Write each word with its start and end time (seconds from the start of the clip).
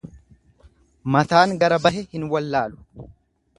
Mataan 1.17 1.53
gara 1.65 1.79
bahe 1.85 2.03
hin 2.17 2.27
wallaalu. 2.35 3.09